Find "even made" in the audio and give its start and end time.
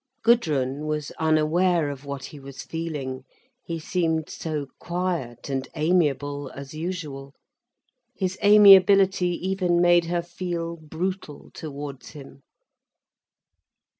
9.47-10.05